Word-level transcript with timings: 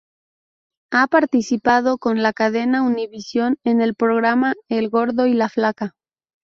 Ha 0.91 1.05
participado 1.05 1.99
con 1.99 2.23
la 2.23 2.33
cadena 2.33 2.81
Univisión 2.81 3.57
en 3.63 3.81
el 3.81 3.93
programa 3.93 4.55
El 4.67 4.89
gordo 4.89 5.27
y 5.27 5.35
la 5.35 5.47
flaca. 5.47 5.93